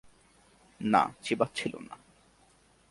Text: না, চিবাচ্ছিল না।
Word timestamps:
না, 0.81 1.01
চিবাচ্ছিল 1.21 1.73
না। 1.89 1.95